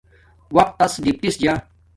وقت 0.55 0.73
تس 0.79 0.91
ڈپٹس 1.03 1.35
جا 1.43 1.53